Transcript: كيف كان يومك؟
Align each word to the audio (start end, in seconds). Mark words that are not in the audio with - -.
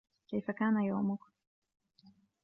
كيف 0.29 0.51
كان 0.51 0.81
يومك؟ 0.83 1.19